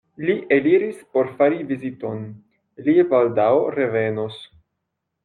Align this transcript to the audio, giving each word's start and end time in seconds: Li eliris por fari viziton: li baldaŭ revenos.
Li 0.27 0.35
eliris 0.55 1.01
por 1.17 1.27
fari 1.41 1.59
viziton: 1.71 2.23
li 2.87 2.97
baldaŭ 3.13 3.51
revenos. 3.77 4.41